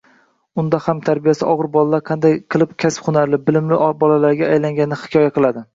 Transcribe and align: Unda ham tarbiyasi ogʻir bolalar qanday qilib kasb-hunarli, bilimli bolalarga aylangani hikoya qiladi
Unda 0.61 0.79
ham 0.85 1.01
tarbiyasi 1.09 1.45
ogʻir 1.51 1.69
bolalar 1.75 2.03
qanday 2.09 2.35
qilib 2.55 2.75
kasb-hunarli, 2.85 3.43
bilimli 3.51 3.81
bolalarga 4.05 4.53
aylangani 4.57 5.03
hikoya 5.07 5.37
qiladi 5.41 5.67